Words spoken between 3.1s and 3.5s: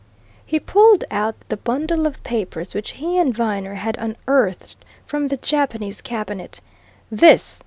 and